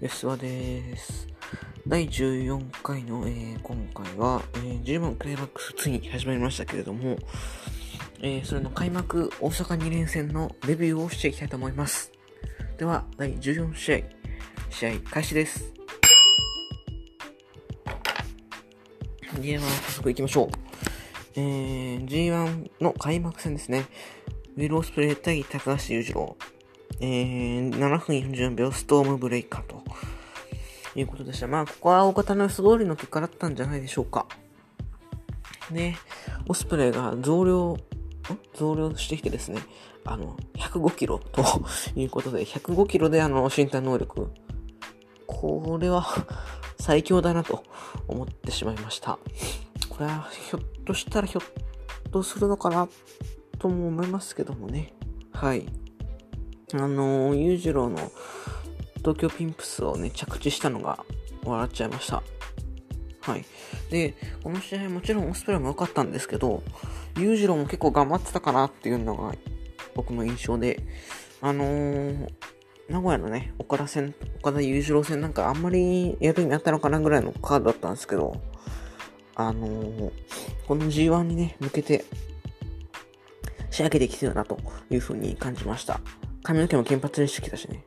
[0.00, 1.26] 安和です。
[1.84, 7.16] 第14回の、えー今回は、えー、10番クライマックスついに始まりましたけれども、
[8.20, 12.12] えーそれの開幕大阪2連戦のレビューをしていきたいと思います。
[12.76, 13.98] では、第14試合、
[14.70, 15.72] 試合開始です。
[19.40, 20.48] では、早速行きましょう。
[21.34, 23.86] えー、G1 の開幕戦ですね。
[24.56, 26.36] ウィル・オスプレイ対高橋裕次郎。
[27.00, 29.82] えー、7分44秒ストームブレイカーと
[30.94, 31.46] いうことでした。
[31.46, 34.26] まあ、ここは大方の予想通りの結果だったんじゃないでしょうか。
[35.70, 35.94] で、
[36.48, 37.76] オスプレイが増量、
[38.54, 39.60] 増量してきてですね、
[40.04, 41.44] あの、105キロと
[41.94, 44.30] いうことで、105キロであの、身体能力。
[45.26, 46.06] これは
[46.80, 47.62] 最強だなと
[48.08, 49.18] 思ってしまいました。
[49.88, 52.88] これはひょっとしたらひょっとするのかな
[53.58, 54.94] とも思いますけどもね。
[55.32, 55.66] はい。
[56.74, 57.96] あのー、裕次郎の
[58.98, 61.04] 東京ピンプスをね、着地したのが
[61.44, 62.22] 笑っちゃいました。
[63.20, 63.44] はい。
[63.90, 66.62] で、この試合もちろんオスプレイも良かったんですけど、
[67.16, 69.34] 裕次郎も結構頑張ってたかなっていうのが
[69.94, 70.80] 僕の印象で、
[71.40, 72.28] あのー、
[72.88, 78.40] 名古屋のね、岡田戦、岡田裕次郎戦なんかあんまりやるになったのかなぐらいのカードだったんですけど、
[79.34, 80.12] あのー、
[80.66, 82.04] この G1 にね、向けて
[83.70, 84.58] 仕上げてきてるなと
[84.90, 86.00] いうふうに感じました。
[86.48, 87.84] 髪の毛も金髪にしてきたしね。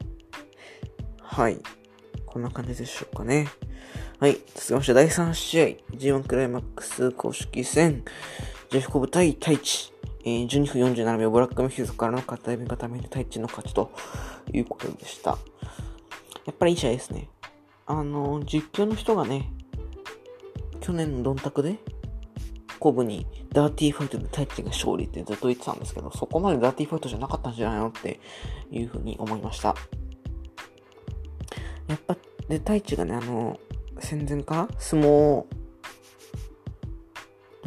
[1.20, 1.58] はい。
[2.28, 3.48] こんな感じでしょうかね。
[4.20, 4.38] はい。
[4.54, 5.66] 続きまして第3試合。
[5.96, 8.04] G1 クライマックス公式戦。
[8.70, 9.92] ジェフコブ対太一。
[10.26, 13.92] えー、12分47秒ブラックミヒューズからの片指固めで太一の勝ちと
[14.54, 15.40] いうことでした。
[16.46, 17.30] やっぱりいい試合ですね。
[17.88, 19.52] あの、実況の人がね、
[20.82, 21.80] 去年のドンタクで、
[22.82, 28.20] コブにダーティーファイトでタイチが勝利ってずっと言ってたんですけど、そこまでダーティーファイトじゃなかったんじゃないのって
[28.72, 29.76] いうふうに思いました。
[31.88, 32.18] やっぱ、
[32.50, 33.60] で、タイチがね、あの、
[34.00, 34.56] 戦前か？
[34.56, 35.46] ら相撲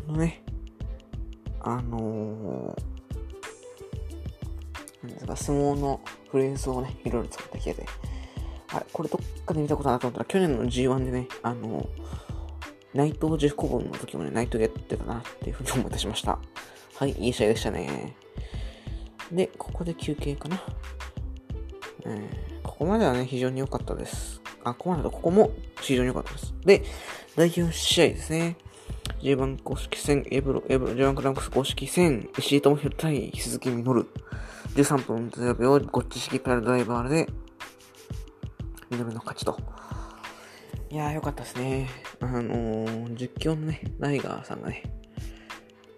[0.08, 0.42] のね、
[1.60, 6.00] あのー、なんですか、相撲の
[6.32, 7.86] フレーズをね、いろいろ作った系で、
[8.72, 12.23] あれ、これどっかで見たことなと思ったら、去年の G1 でね、あのー、
[12.94, 16.38] ナイトジェフコブンの時もね、ナイトやってたなっていうふうに思い出しました。
[16.96, 18.16] はい、いい試合でしたね。
[19.32, 20.62] で、ここで休憩かな。
[22.06, 24.40] えー、ここまではね、非常に良かったです。
[24.62, 25.50] あ、ここまでだとここも
[25.80, 26.54] 非常に良かったです。
[26.64, 26.84] で、
[27.34, 28.56] 第4試合ですね。
[29.20, 34.06] J1 公式戦、エブロ、エブロ、J1 クランクス公式戦、石井智弘対鈴木みのる。
[34.76, 37.28] 13分0秒、ゴッチ式からドライバーで、
[38.90, 39.58] みのるの勝ちと。
[40.94, 41.90] いやー、よかったですね。
[42.20, 44.84] あのー、実況のね、ライガーさんがね、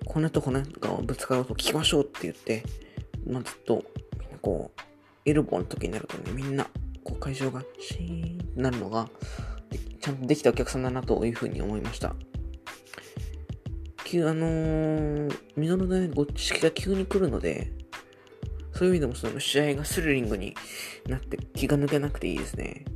[0.06, 2.64] 骨と骨がぶつかろうと聞きましょうって言って、
[3.26, 3.84] まあ、ずっと、
[4.40, 4.80] こう、
[5.26, 6.64] エルボーの時になるとね、みんな、
[7.04, 9.10] こう、会場がシーンってなるのが、
[10.00, 12.16] ちゃんとできたお客さんだなというふうに思いました。
[14.02, 17.70] 急、あのー、ミノルのね、ご知識が急に来るので、
[18.72, 20.54] そういう意味でもその試合がスリリングに
[21.06, 22.86] なって気が抜けなくていいですね。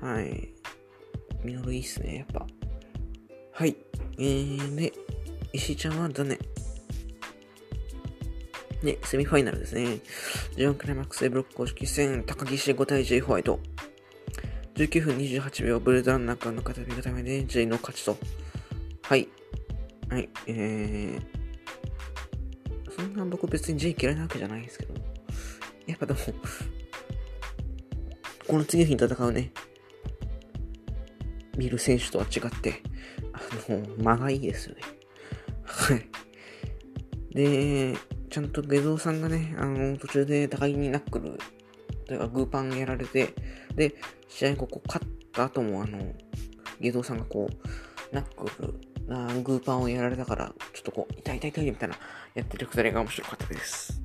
[0.00, 0.59] はい。
[1.44, 2.46] ミノルいいっすね、やっぱ。
[3.52, 3.76] はい。
[4.18, 4.92] えー、で、
[5.52, 6.38] 石井ちゃんは残念。
[8.82, 10.00] で、セミファイナルですね。
[10.56, 13.60] J1 クライマックス A ブロック公式戦、高木氏5対 J ホワイト。
[14.74, 18.16] 19分28秒、ブレードランナーからの片手固めで J の勝ちと。
[19.02, 19.28] はい。
[20.08, 24.94] はい、えー、そんな僕別に J 嫌いなわけじゃないんですけど。
[25.86, 26.18] やっぱでも、
[28.46, 29.52] この次の日に戦うね、
[31.56, 32.82] 見る選手とは違って、
[33.32, 33.40] あ
[33.70, 34.82] の、間がいいですよね。
[35.64, 36.06] はい。
[37.34, 37.96] で、
[38.28, 41.38] ちゃんと下道さんがね、あの、途中で高木にナックル、
[42.06, 43.34] というかグーパンやられて、
[43.74, 43.94] で、
[44.28, 45.98] 試合ここ勝った後も、あの、
[46.80, 48.74] 下道さんがこう、ナックル、
[49.14, 51.96] あグーパンをやられたから、ちょっとこう、痛い痛い痛いみたいな、
[52.34, 54.00] やってるくだりが面白かったです。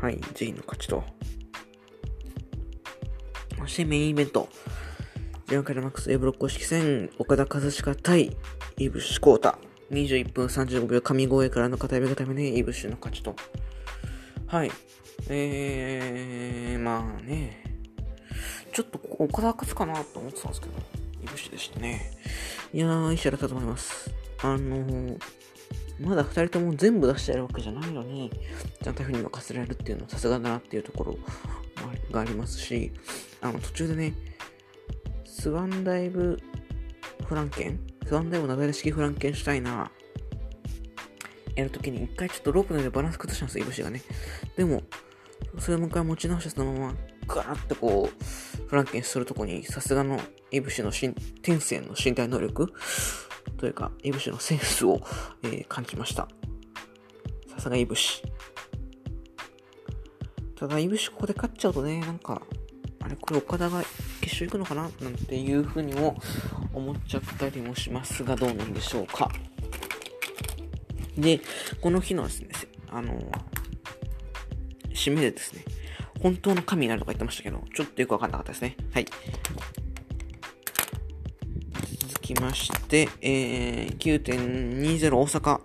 [0.00, 1.02] はい、J の勝ちと。
[3.58, 4.48] そしてメインイベント。
[5.46, 8.36] ジャンカルマックス A ブロック公式戦、岡田和親対
[8.78, 9.56] イブシコータ。
[9.92, 13.36] 21分35秒、神声からの片指固めでイブシの勝ちと。
[14.48, 14.72] はい。
[15.28, 17.62] えー、まあね。
[18.72, 20.72] ちょっとここ岡田勝つかなと思ってたんですけど、
[21.22, 22.10] イブシでしたね。
[22.74, 24.10] いやー、いい試合だったと思います。
[24.42, 25.18] あのー、
[26.00, 28.32] まだ2人とも全部出してやるわけじゃないのに、
[28.82, 31.16] ちゃんとふうに任せられるっていうのはさすがだなっていうところ
[32.10, 32.90] がありますし、
[33.40, 34.14] あの、途中でね、
[35.46, 36.40] スワンダイブ
[37.24, 37.78] フランケン？
[38.04, 44.02] スワンダイブなだれ式フランケンシュタイナーやるときに一回ちょっとロープの上でバランス崩したんですよ、イブシがね。
[44.56, 44.82] でも、
[45.60, 46.94] それをもう一回持ち直してそのまま
[47.28, 50.20] ガラッとこう、フランケンするとこに、さすがの
[50.50, 51.14] イブシの天
[51.60, 52.72] 性の身体能力？
[53.56, 55.00] というか、イブシのセンスを、
[55.44, 56.26] えー、感じました。
[57.54, 58.20] さすがイブシ。
[60.56, 62.42] ただ、イブシここで勝っちゃうとね、なんか、
[63.06, 63.84] あれ、これ岡田が
[64.20, 66.16] 決勝行くのかななんていうふうにも
[66.74, 69.30] 思っちゃったりもしますが、どうなんでしょうか。
[71.16, 71.40] で、
[71.80, 72.48] この日のですね、
[72.88, 73.14] あの、
[74.92, 75.64] 締めでですね、
[76.20, 78.76] 本当の神になるとか言ってましたけど、ちょっとよくわかんなかったですね。
[78.92, 79.06] はい。
[82.08, 85.60] 続きまして、えー、9.20大阪。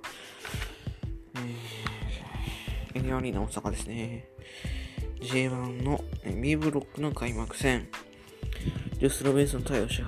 [2.94, 4.31] えー、エニアリーナ大阪ですね。
[5.22, 6.04] J1 の
[6.42, 7.88] B ブロックの開幕戦。
[8.98, 10.06] ジュースロベースの対応し橋、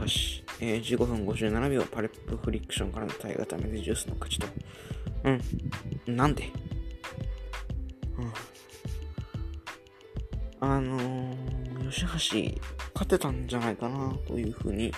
[0.65, 4.47] えー、15分57秒、パレップフリクションからの対応ためでジュースの勝ちと。
[5.25, 5.31] う
[6.11, 6.15] ん。
[6.15, 6.49] なんで？
[8.17, 8.21] う
[10.65, 10.67] ん。
[10.67, 12.01] あのー、吉
[12.55, 12.61] 橋、
[12.93, 14.91] 勝てたんじゃないかな、というふうに、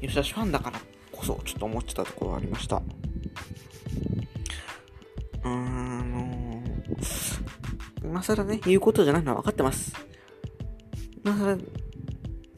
[0.00, 0.80] 吉橋ファンだから
[1.12, 2.82] こそ、ちょっと思ってたところがありました。
[5.44, 7.61] あのー、
[8.04, 9.92] 今更ね、言うことじゃないのは分かってます。
[11.24, 11.56] 今更、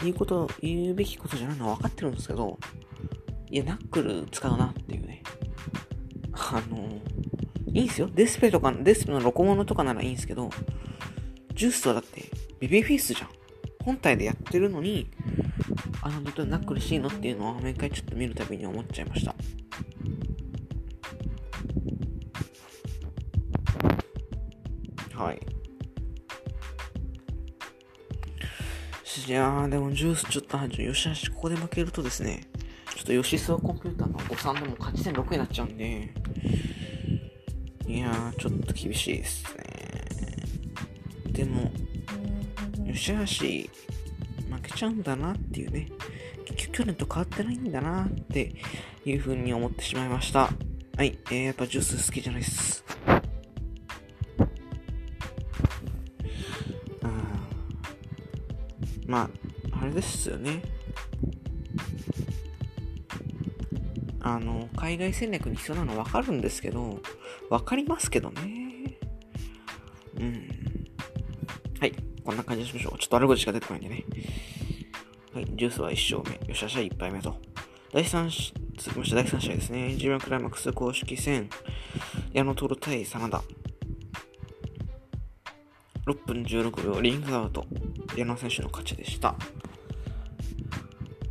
[0.02, 2.58] 言うこと、言うべきことじゃないのは分かってるんですけど、
[3.50, 5.22] いや、ナックル使うなっていうね。
[6.32, 6.88] あの
[7.72, 8.08] いいんすよ。
[8.12, 10.50] デスペとか、デスペのロコモノとかならいいんすけど、
[11.54, 12.30] ジュースはだって、
[12.60, 13.28] ベビーフェイスじゃん。
[13.84, 15.08] 本体でやってるのに、
[16.02, 19.34] あの、どナックルしいのっていうのは、毎回ちょっと見るたびに思っちゃいました。
[29.26, 32.42] いやー、でもジュースちょっと、よしあし、ここで負けるとですね、
[32.94, 36.12] ちょっとヨシスワコンピューターの誤算でも勝ち点6になっちゃうんで、
[37.86, 41.32] いやー、ちょっと厳しいですね。
[41.32, 41.72] でも、
[42.84, 43.70] よしあし、
[44.50, 45.88] 負けちゃうんだなっていうね、
[46.44, 48.54] 結局去年と変わってないんだなって
[49.06, 50.50] いう風に思ってしまいました。
[50.96, 52.84] はい、えー、やっぱジュース好きじゃないっす。
[59.14, 59.30] ま
[59.72, 60.60] あ、あれですよね。
[64.18, 66.98] あの、海外戦略に必要なの分かるんですけど、
[67.48, 68.98] 分かりますけどね。
[70.18, 70.48] うん。
[71.78, 71.92] はい。
[72.24, 72.98] こんな感じにしましょう。
[72.98, 74.04] ちょっと悪口しか出てこないんでね。
[75.32, 75.44] はい。
[75.44, 76.48] ジュースは1勝目。
[76.48, 77.36] よしゃしゃ1敗目と。
[77.92, 79.94] 第3、続きまして第3試合ですね。
[79.96, 81.48] G1 クライマックス公式戦。
[82.32, 83.44] 矢野徹対真田。
[86.06, 87.64] 6分16秒、リングアウト。
[88.16, 89.34] 矢野選手の勝ちでした。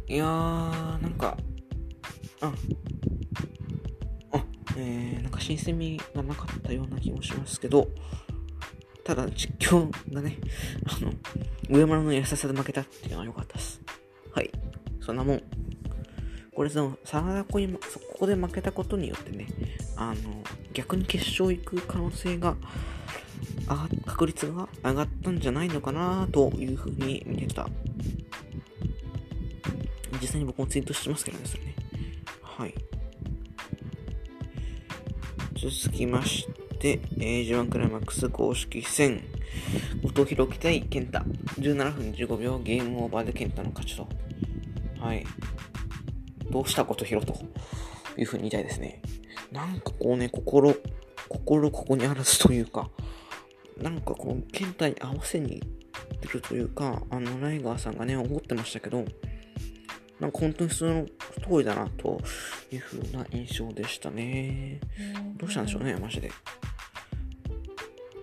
[0.08, 1.38] いやー、なんか、
[2.42, 2.52] あ、
[4.32, 7.88] あ、えー、なんか新鮮味がなかったような気もしますけど、
[9.04, 10.40] ただ実況がね、
[10.86, 11.14] あの、
[11.70, 13.80] 上村の優しさで負けたっていうのは良かったです。
[14.32, 14.50] はい。
[15.02, 15.44] そんなもん。
[16.56, 19.48] これでも、真田こに、そこで負けたことによってね、
[19.96, 20.44] あの、
[20.74, 22.56] 逆に決勝行く可能性が
[24.06, 27.68] 確率が上がったんじゃないのかなというふうに見てた。
[30.22, 31.76] 実際に僕もツイートしてますけどね、それね。
[32.42, 32.74] はい。
[35.56, 36.48] 続きまし
[36.80, 39.24] て、えー、G1 クライマックス公式戦、
[40.02, 41.20] 後藤弘樹対健太。
[41.60, 44.08] 17分15秒、ゲームオーバーで健太の勝ちと。
[45.00, 45.26] はい。
[46.50, 47.36] どうしたこと広と
[48.18, 49.02] いうふうに言いたいですね。
[49.52, 50.76] なんかこうね、心、
[51.30, 52.90] 心ここにあらずというか、
[53.82, 55.66] なんかこう、検体合わせに行
[56.16, 59.06] ってるというか、あの、ライガーさんがね、思ってましたけど、
[60.20, 62.22] なんか本当にその通りだな、と
[62.72, 64.80] いう風な印象でしたね。
[65.38, 66.32] どうしたんでしょうね、マジで。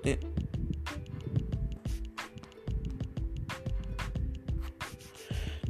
[0.02, 0.18] で、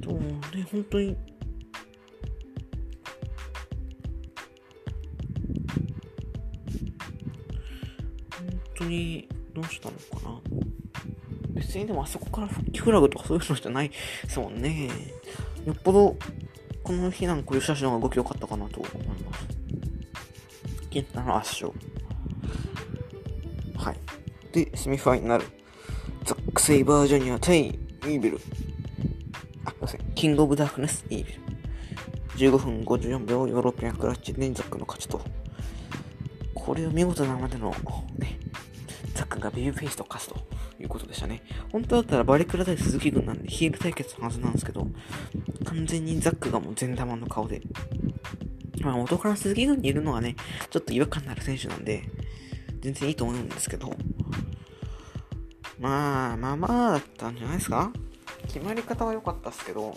[0.00, 1.16] とね、本当に、
[8.30, 10.40] 本当に、どうしたのかな？
[11.54, 13.94] 別にでもあそこから復帰フラグとかそういうのじゃないで
[14.28, 14.88] すもんね。
[15.66, 16.16] よっぽど、
[16.82, 19.46] この日なんか吉橋の方が動き良かったかなと思います。
[20.90, 21.72] 健太の圧勝。
[23.76, 23.96] はい。
[24.52, 25.44] で、セミファイナル。
[26.24, 28.40] ザック・セイバージュニア対イービル。
[29.64, 30.00] あ、すいません。
[30.14, 31.40] キング・オブ・ダークネス・イービル。
[32.52, 35.20] 15分54秒ヨーロッピアンクラッチでザックの勝ちと。
[36.54, 37.74] これを見事なまでの、
[38.18, 38.39] ね、
[39.40, 40.46] がベビーフェイスと勝つと
[40.78, 41.42] いうことでしたね。
[41.72, 44.86] 本当だったらバリクラ対鈴木軍なんでヒール対決のはずなんですけど、
[45.64, 47.60] 完全にザックがもう全玉の顔で。
[48.82, 50.36] まあ元から鈴木軍にいるのはね、
[50.70, 52.04] ちょっと違和感のある選手なんで、
[52.80, 53.92] 全然いいと思うんですけど、
[55.78, 57.92] まあ、まあまあだったんじゃないですか？
[58.46, 59.96] 決まり方は良かったっすけど、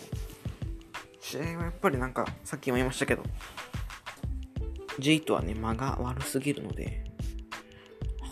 [1.20, 3.22] 試合はやっぱりなんか、さっきも言いましたけど、
[4.98, 7.04] J とはね、間が悪すぎるので、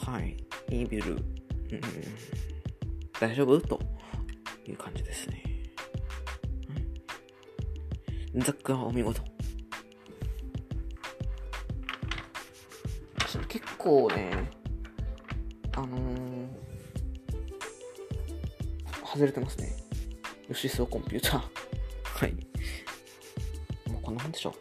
[0.06, 0.36] はい、
[0.72, 1.22] イービル、うん、
[3.20, 3.60] 大丈夫？
[3.60, 3.78] と
[4.66, 5.42] いう感じですね。
[8.36, 9.22] ザックはお見事。
[13.48, 14.50] 結構ね、
[15.76, 16.48] あのー、
[19.04, 19.76] 外れてますね。
[20.50, 21.42] 吉荘コンピューター。
[22.04, 22.32] はい。
[23.90, 24.54] もうこんなもんでしょう。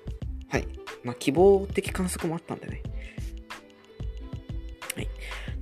[0.50, 0.68] はい。
[1.06, 2.84] まあ、希望的観測もあったんでね。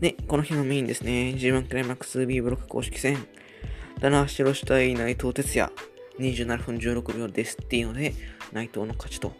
[0.01, 0.15] はい。
[0.15, 1.35] で、この日のメインですね。
[1.37, 3.17] G1 クライマックス B ブロック公式戦。
[4.01, 5.71] 棚橋宏対内藤哲也。
[6.19, 8.13] 27分16秒ですっていうので、
[8.51, 9.33] 内藤の勝ちと。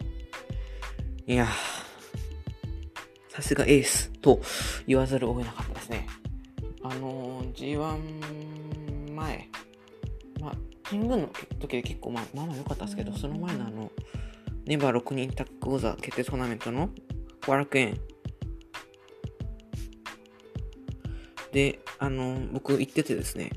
[1.26, 1.46] いや
[3.28, 4.40] さすがエースと
[4.86, 6.06] 言わざるを得なかったですね。
[6.82, 9.48] あのー、G1 前、
[10.40, 10.52] まあ、
[10.88, 13.92] キングの時で結構まあまあまあ良かったですけど、その前のあの、
[14.66, 16.90] ネバー6人タッグ王座決定トーナメントの
[17.46, 18.00] 後楽園
[21.52, 23.50] で、あの、僕行っててですね、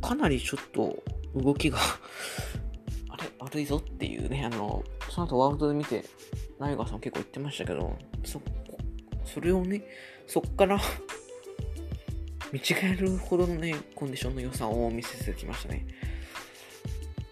[0.00, 1.02] かなりちょっと
[1.36, 1.78] 動きが
[3.10, 6.04] あれ悪いぞっていうね、あの、その後ワールドで見て、
[6.58, 8.40] ナイガーさん結構言ってましたけど、そ、
[9.24, 9.84] それをね、
[10.26, 10.80] そっから
[12.52, 15.86] 見違えるほどのね、コンディションの良さを見せてきましたね。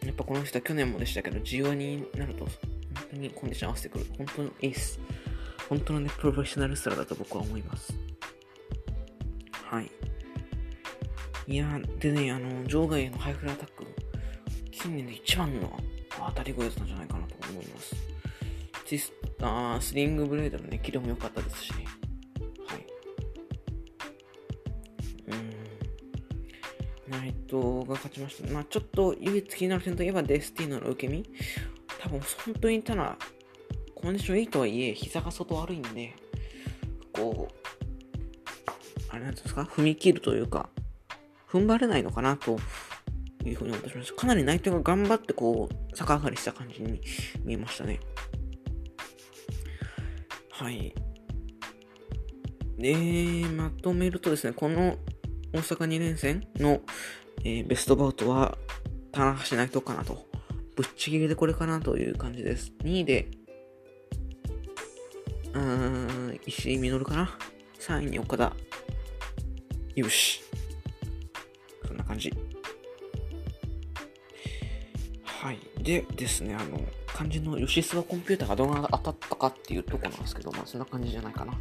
[0.05, 2.53] やっぱこの人は去年もでしたけど、G1 になると、本
[3.11, 4.07] 当にコンディション合わせてくる。
[4.17, 5.01] 本当のエース。
[5.69, 7.93] 本当のね、プロフェッショナルスターだと僕は思います。
[9.65, 9.91] はい。
[11.47, 13.85] いやでね、あの、場外へのハイフライアタック、
[14.71, 15.79] 近年で一番の
[16.27, 17.97] 当たり声だったんじゃないかなと思います。
[18.87, 21.88] チスあスリングブレードのね、キレも良かったですしね。
[27.49, 28.53] トが勝ちました。
[28.53, 31.25] まあちょっと唯一気になる点といえばデスティーノの受け身。
[32.01, 33.17] 多分本当にただ、
[33.95, 36.15] コンディションいいとはいえ、膝が外悪いんで、
[37.13, 37.59] こう、
[39.11, 40.69] あれなんですか踏み切るというか、
[41.51, 42.59] 踏ん張れないのかなと
[43.45, 44.15] いうふうに思ってしまいます。
[44.15, 47.01] かなり内藤が頑張ってこう、逆上がりした感じに
[47.45, 47.99] 見えましたね。
[50.51, 50.95] はい。
[52.77, 52.95] で、
[53.49, 54.97] まとめるとですね、この
[55.53, 56.81] 大阪2連戦の、
[57.45, 58.59] えー、ベストバウトは、
[59.13, 60.27] 棚橋内藤かなと。
[60.77, 62.73] ぶっちぎりでこれかなという感じです。
[62.85, 63.29] 2位で、
[65.53, 67.37] うーん、石井実かな
[67.81, 68.53] ?3 位に岡田。
[69.97, 70.43] よし。
[71.87, 72.33] そんな感じ。
[75.25, 75.59] はい。
[75.83, 76.81] でですね、あの、
[77.17, 81.55] 肝心の吉諏訪コンピューターがどのが当たったかっていうとこなんですけど、まあそんな感じじゃないかな。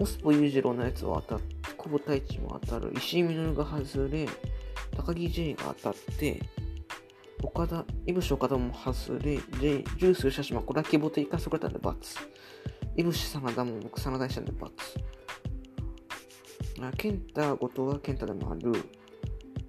[0.00, 1.46] オスポ裕次郎のやつは当たっ、
[1.84, 4.26] 久保太一も当たる、石井実が外れ、
[4.96, 6.40] 高木 J が当たって、
[7.42, 11.96] 岡田、イブシ岡田も外れ、J、ジュース吉島、これは希望と生かすくれたんで×。
[12.96, 14.70] イブシ真田も僕真田したんで×。
[16.80, 18.72] あ、健太、後藤は健太でもある。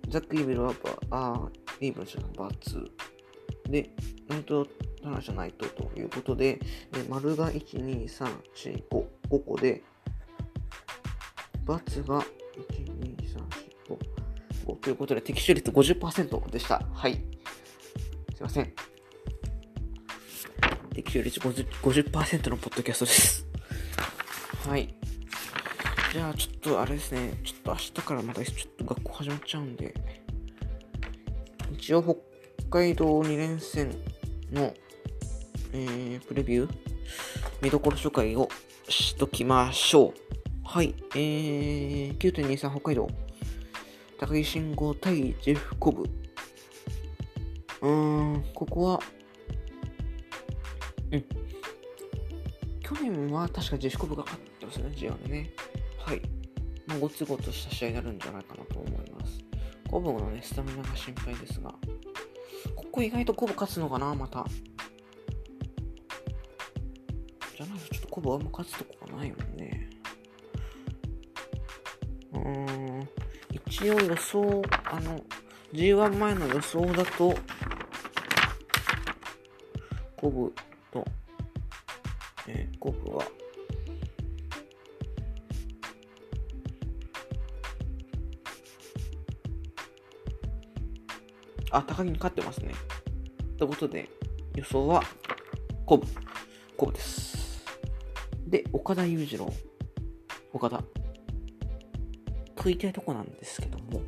[0.08, 0.74] ザック・イーベルは
[1.10, 1.50] バあ
[1.82, 2.90] イーブルじゃない、バツ。
[3.70, 3.90] で、
[4.30, 4.66] ナイト、
[5.04, 6.60] タナじゃないとということで、
[6.94, 9.84] で丸が1、2、3、4、5、5個で、
[11.66, 12.26] バツが1、
[13.00, 13.40] 2、3、
[13.90, 13.98] 4、
[14.68, 16.80] 5、ということで、適正率50%でした。
[16.94, 17.14] はい。
[18.34, 18.74] すいません。
[20.94, 23.48] 適正率 50%, 50のポッドキャストです。
[24.68, 24.94] はい。
[26.14, 29.94] じゃあちょっとあれですね、ちょっと明日からまたちょっと学校始まっちゃうんで、
[31.74, 33.90] 一応北海道2連戦
[34.52, 34.74] の、
[35.74, 36.74] えー、プレビュー、
[37.62, 38.50] 見どころ紹介を
[38.88, 40.25] しときましょう。
[40.68, 43.08] はい、えー、9.23北海道、
[44.20, 46.04] 高木慎吾対ジェフコブ。
[47.82, 49.00] うーん、ここは、
[51.12, 51.26] うん。
[52.82, 55.52] 去年は確かジェフコブが勝ってますね、G1 でね。
[55.98, 56.22] はい。
[56.88, 59.40] まあ、ごつごとした試合になるんじゃないかなと思います。
[59.90, 61.74] コブのね、スタミナが心配ですが、
[62.76, 64.44] ここ意外とコブ勝つのかな、また。
[67.56, 69.95] じゃないとちょっとコブあんま勝つとこがないもんね。
[73.68, 75.22] 一応予想、あの、
[75.74, 77.36] G1 前の予想だと、
[80.16, 80.54] コブ
[80.92, 81.06] と、
[82.48, 83.26] えー、コブは
[91.76, 92.74] あ、高木に勝ってますね。
[93.58, 94.10] ということで、
[94.56, 95.04] 予想は、
[95.86, 96.08] コブ。
[96.78, 97.66] コブです。
[98.48, 99.52] で、岡田裕次郎。
[100.54, 100.82] 岡田。
[102.66, 104.02] と言いたいとこなんですけども、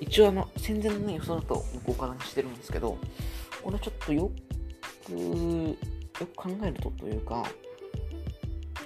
[0.00, 2.96] 一応あの、戦前のね、予想だと僕岡田にしてるんですけど、
[3.60, 4.30] これちょっとよ
[5.04, 5.76] く、よ
[6.14, 7.44] く考えるとというか、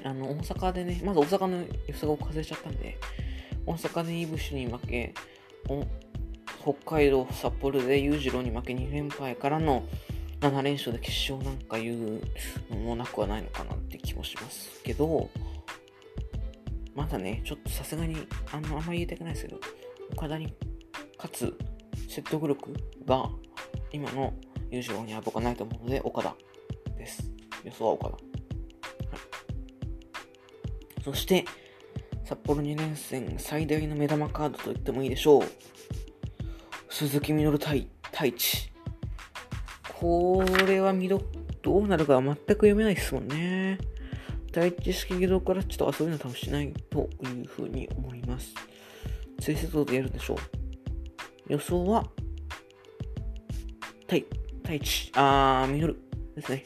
[0.02, 2.96] あの、大阪でね、まず大阪の予想が外れちゃったんで、
[3.66, 5.12] 大阪でイブシに負け、
[6.62, 9.84] 北海道札幌で裕次郎に負け2連敗からの
[10.40, 12.22] 7連勝で決勝なんか言う
[12.70, 15.28] のもなくはないのかなって気もしますけど、
[16.94, 18.16] まだね、ちょっとさすがに、
[18.52, 19.60] あの、あんまり言いたくないですけど、
[20.12, 20.52] 岡田に
[21.16, 21.58] 勝つ
[22.08, 22.72] 説得力
[23.06, 23.30] が
[23.92, 24.34] 今の
[24.70, 26.34] 優勝には僕はないと思うので、岡田
[26.96, 27.30] です。
[27.64, 28.12] 予想は岡田。
[28.12, 28.22] はい、
[31.04, 31.44] そして、
[32.24, 35.42] 札幌2連戦最大の目玉カードと言ってもいいでしょう。
[36.88, 38.72] 鈴木みのる対太一。
[39.98, 41.22] これは見ど、
[41.62, 43.78] どうなるか全く読めないですもんね。
[44.52, 48.54] 第一式軌道からちょっと遊びの多分しないというふうに思います。
[49.40, 50.38] 追説度でやるでしょう？
[51.48, 52.06] 予想は、
[54.06, 54.24] 対、
[54.62, 55.96] 対一、あー、ミノル
[56.36, 56.64] ですね。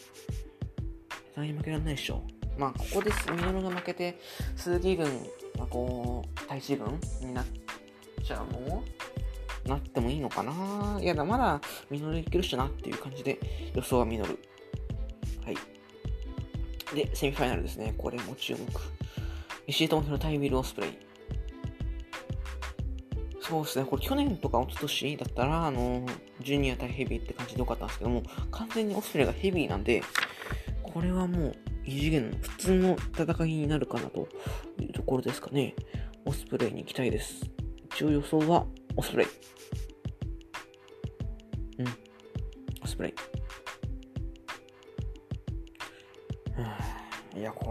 [1.35, 2.23] 下手に負けられないでしょ
[2.57, 2.61] う。
[2.61, 3.31] まあ、ここです。
[3.31, 4.19] ミノルが負けて、
[4.57, 5.07] 鈴木軍
[5.59, 7.47] がこう、対一軍になっ
[8.25, 8.83] ちゃうの
[9.64, 13.38] なってもいいのかないやだ、まだミノルいけるしなっていう感じで
[13.75, 14.38] 予想はミノル。
[15.45, 15.57] はい。
[16.95, 17.95] で、セミファイナルですね。
[17.99, 18.61] これも注目。
[19.66, 20.90] 石井智弘対ウィル・オスプレイ。
[23.40, 23.85] そうですね。
[23.85, 26.05] これ去年とか一昨年だったら、あの、
[26.40, 30.02] ジュニア対ヘビーって感じでよかったんですけども、完全にオスプレイがヘビーなんで、
[30.83, 34.28] これはもう異次元の普通の戦いになるかなと
[34.81, 35.75] いうところですかね。
[36.25, 37.49] オスプレイに行きたいです。
[37.95, 38.66] 一応予想は
[38.97, 39.26] オスプレイ。
[41.78, 41.87] うん。
[42.82, 43.35] オスプレイ。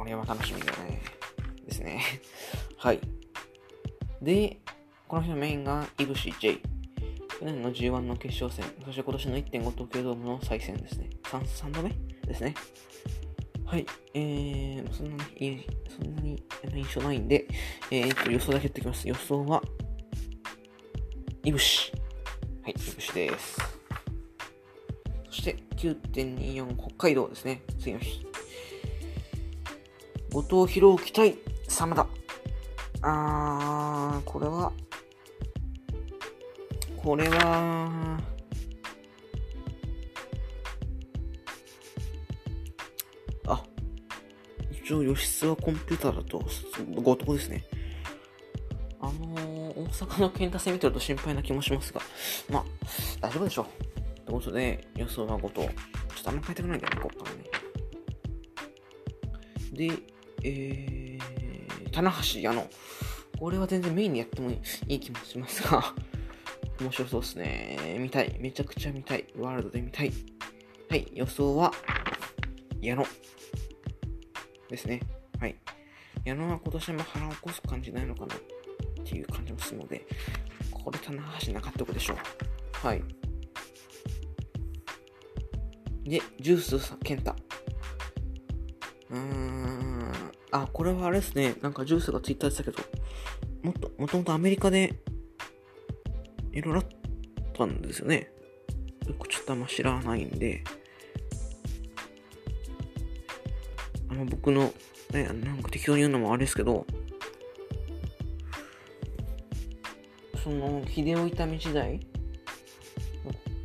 [0.06, 1.02] れは楽しみだね。
[1.66, 2.02] ですね。
[2.78, 3.00] はい。
[4.22, 4.60] で、
[5.08, 6.60] この日のメインがイブシ J。
[7.40, 11.10] 去年の G1 の決勝戦、そして今年の1.5東京ドームの再戦ですね。
[11.24, 11.90] 3, 3度目
[12.26, 12.56] ですね。
[13.66, 13.86] はい。
[14.14, 16.42] えー、そんなに、そんなに
[16.74, 17.46] 印象ないんで、
[17.92, 19.08] えー、と予想だけ言っておきます。
[19.08, 19.62] 予想は、
[21.44, 21.92] いぶし。
[22.64, 23.58] はい、いぶしです。
[25.26, 27.64] そして、9.24北海道ですね。
[27.80, 28.35] 次の日。
[30.36, 31.38] 後藤弘樹対
[31.70, 32.06] 真田。
[33.02, 34.74] あー、これは、
[36.98, 38.20] これは、
[43.48, 43.64] あ、
[44.74, 46.40] 一応、吉津はコンピューターだと、
[47.02, 47.64] 後藤ですね。
[49.00, 52.02] あのー、大阪の健太戦見てると心配な気もしますが、
[52.50, 52.66] まあ、
[53.22, 53.66] 大丈夫でしょう。
[54.26, 55.62] ということで、予想は後藤。
[55.62, 57.46] ちょっとあんま変えたくないんだよね、ここからね。
[59.72, 60.15] で、
[60.48, 62.70] えー、棚橋矢野。
[63.40, 65.96] これは全然メインでやってもいい気もしますが、
[66.80, 67.98] 面白そうですね。
[68.00, 68.38] 見たい。
[68.40, 69.26] めちゃくちゃ見たい。
[69.36, 70.14] ワールドで見たい。
[70.88, 71.74] はい、予想は、
[72.80, 73.04] 矢野
[74.70, 75.02] ですね。
[75.40, 75.56] はい。
[76.24, 78.40] 矢野は今年も腹を起こす感じないのかなっ
[79.04, 80.06] ていう感じもするので、
[80.72, 82.18] これ棚橋なかったことでしょう。
[82.88, 83.04] はい。
[86.04, 87.36] で、ジュースさん健太。
[89.10, 89.95] うーん。
[90.62, 91.56] あ、これはあれですね。
[91.62, 92.82] なんかジュースがツイッターでしたけど、
[93.62, 94.94] もっと、もともとアメリカで、
[96.54, 96.88] いろいろあっ
[97.54, 98.32] たんですよね。
[99.06, 100.64] ちょっとあんま知らないんで、
[104.10, 104.74] あの、僕の、
[105.12, 106.86] ね、なんか適当に言うのもあれですけど、
[110.42, 112.00] その、秀夫痛み時代、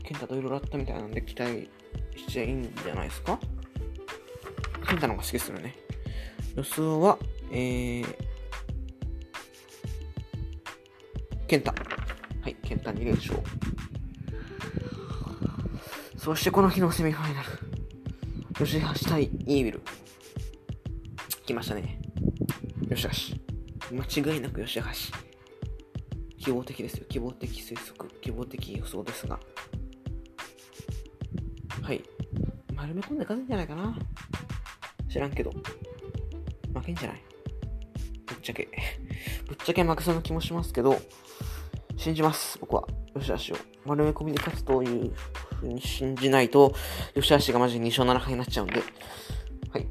[0.02, 1.70] 健太といろいろあったみたいなんで期待
[2.16, 3.38] しちゃいいんじゃないですか？
[4.88, 5.76] 健太の方が好きですよね。
[6.56, 7.18] 予想は、
[7.52, 8.16] えー、
[11.46, 11.72] ケンタ。
[12.42, 13.38] はい、ケンタ2連勝。
[16.16, 17.48] そしてこの日のセミファイナル。
[18.64, 19.80] 吉橋対イービル。
[21.46, 22.00] 来ましたね。
[22.88, 23.36] 吉橋。
[23.94, 24.86] 間違いなく吉橋。
[26.38, 27.06] 希望的ですよ。
[27.08, 28.10] 希望的推測。
[28.20, 29.40] 希望的予想ですが。
[31.82, 32.02] はい。
[32.74, 33.96] 丸め込んで勝つんじゃないかな。
[35.10, 35.52] 知らんけど。
[36.80, 37.22] 負けんじゃない？
[38.26, 38.68] ぶっちゃけ。
[39.46, 41.00] ぶっちゃけ負けそうな気もしますけど、
[41.96, 42.86] 信じます、僕は。
[43.18, 43.58] 吉橋を。
[43.84, 45.12] 丸め込みで勝つという
[45.60, 46.74] ふうに信じないと、
[47.14, 48.82] 吉橋がマジで2勝7敗になっちゃうんで、
[49.72, 49.86] はい。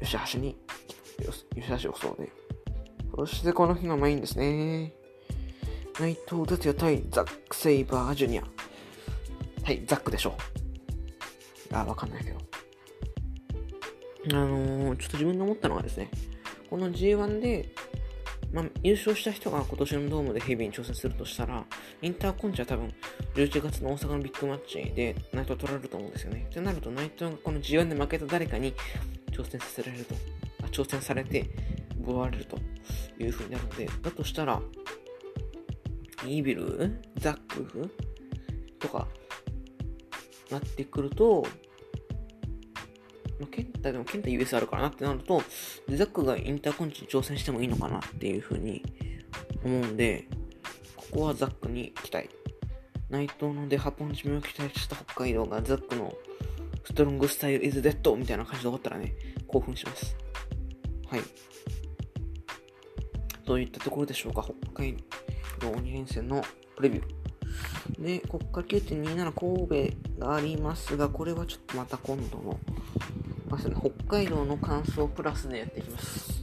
[0.00, 0.56] 吉橋に、
[1.54, 2.30] 吉橋をそうで。
[3.16, 4.92] そしてこの日のメインですね。
[5.98, 8.42] 内藤哲也対ザック・セイバージュニア。
[9.62, 10.36] はい、ザックでしょ
[11.70, 11.74] う。
[11.74, 12.38] あ、わかんないけど。
[14.32, 16.10] あのー、ちょっと自分で思ったのがですね、
[16.68, 17.68] この G1 で、
[18.52, 21.64] まあ、優勝した人が今年のドームでヘビーに挑戦するとしたら、
[22.02, 22.92] インターコンチは多分、
[23.34, 26.46] 11月の大阪のビッグマッチで内藤取られると思うんですよね。
[26.50, 28.72] となると、内藤がこの G1 で負けた誰かに
[29.30, 30.14] 挑戦させられると、
[30.64, 31.48] あ挑戦されて、
[32.00, 32.58] 奪われると
[33.18, 34.60] いう風になるので、だとしたら、
[36.24, 37.90] イービルザック
[38.78, 39.06] とか、
[40.50, 41.44] なってくると、
[43.40, 45.42] ま、ケンタでもケンタ US あるからなってなると、
[45.88, 48.82] ザックがインターコンチに挑戦してもいいのかなっていうふうに
[49.64, 50.26] 思うんで、
[50.96, 52.28] ここはザックに期待。
[53.08, 56.12] 内藤のデハポンチ目を期待した北海道がザックの
[56.84, 59.14] ストロングスタイルイズデッドみたいな感じで終わったらね、
[59.46, 60.16] 興奮します。
[61.08, 61.20] はい。
[63.44, 64.96] といったところでしょうか、北海
[65.60, 66.42] 道2連戦の
[66.76, 67.26] プレビュー。
[67.98, 72.58] で、国家9.27神戸がありますが、これはちょっとまた今度の、
[73.48, 76.42] まね、北海道の感想プラスでやっていきます。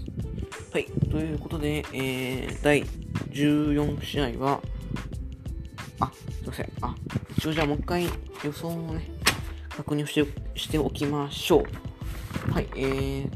[0.72, 2.84] はい、ということで、えー、第
[3.32, 4.62] 14試合は、
[6.00, 6.72] あ、すいません。
[6.82, 6.96] あ、
[7.38, 8.06] 一応じゃあもう一回
[8.44, 9.12] 予想をね、
[9.70, 11.66] 確認してしておきましょ
[12.48, 12.52] う。
[12.52, 13.30] はい、えー、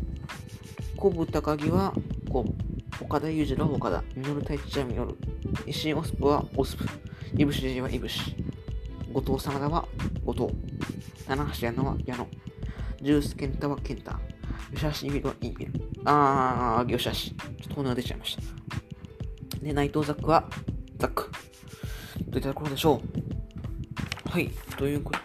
[0.95, 1.93] コブ高木は、
[2.31, 5.15] こう、岡田裕二は岡田、ミノル太一はミノル、
[5.65, 6.85] 石井オスプはオスプ、
[7.35, 8.35] いぶしじはいぶし。
[9.13, 9.85] 後藤真田は
[10.25, 10.47] 後藤。
[11.27, 12.27] 七橋矢野は矢野。
[13.01, 14.11] ジュース健太は健太。
[14.75, 15.73] 吉橋イビルはイービル。
[16.05, 17.11] あー、吉橋。
[17.11, 18.41] ちょっと骨が出ちゃいました。
[19.59, 20.49] で、内藤ザックは
[20.97, 21.29] ザック。
[22.31, 23.01] といったところでしょ
[24.25, 24.29] う？
[24.29, 24.49] はい。
[24.77, 25.19] ということ。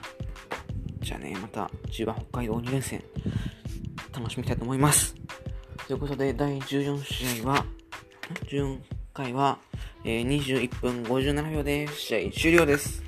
[1.01, 3.03] じゃあね、また10番北海道2連戦、
[4.15, 5.15] 楽しみたいと思います。
[5.89, 7.67] ということで、第14試合は、
[8.49, 8.79] 14
[9.13, 9.59] 回は、
[10.05, 13.03] えー、21分57秒で試合終了です。